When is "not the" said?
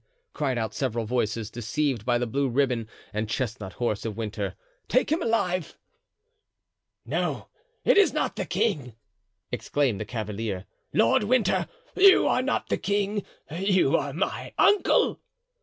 8.11-8.45, 12.41-12.79